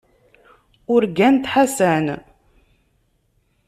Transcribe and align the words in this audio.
Urgant 0.95 1.43
Ḥasan. 1.53 2.05